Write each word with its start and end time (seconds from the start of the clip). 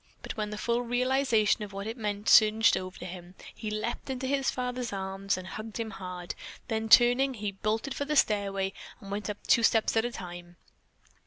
But 0.23 0.35
when 0.35 0.49
the 0.49 0.57
full 0.57 0.81
realization 0.81 1.61
of 1.61 1.73
what 1.73 1.85
it 1.85 1.95
meant 1.95 2.27
surged 2.27 2.75
over 2.75 3.05
him, 3.05 3.35
he 3.53 3.69
leaped 3.69 4.09
into 4.09 4.25
his 4.25 4.49
father's 4.49 4.91
arms 4.91 5.37
and 5.37 5.45
hugged 5.45 5.79
him 5.79 5.91
hard, 5.91 6.33
then 6.69 6.89
turning, 6.89 7.35
he 7.35 7.51
bolted 7.51 7.93
for 7.93 8.05
the 8.05 8.15
stairway, 8.15 8.73
and 8.99 9.11
went 9.11 9.29
up 9.29 9.37
two 9.45 9.61
steps 9.61 9.95
at 9.95 10.03
a 10.05 10.11
time. 10.11 10.55